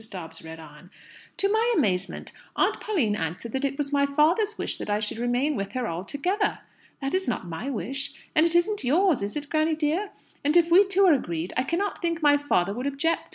[0.09, 0.89] Dobbs read on:
[1.37, 5.19] "To my amazement, Aunt Pauline answered that it was my father's wish that I should
[5.19, 6.57] remain with her altogether!
[7.01, 8.11] That is not my wish.
[8.33, 10.09] And it isn't yours is it, granny dear?
[10.43, 13.29] And if we two are agreed, I cannot think my father would object.